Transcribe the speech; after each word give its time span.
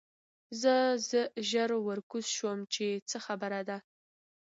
زه 0.61 0.73
ژر 1.49 1.69
ورکوز 1.87 2.25
شوم 2.35 2.59
چې 2.73 2.85
څه 3.09 3.17
خبره 3.25 3.61
ده 3.69 3.77